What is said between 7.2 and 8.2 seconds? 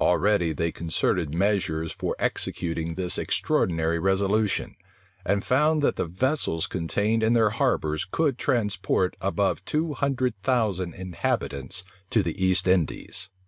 in their harbors